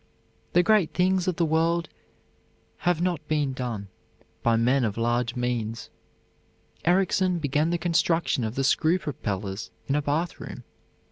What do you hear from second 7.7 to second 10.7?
construction of the screw propellers in a bathroom.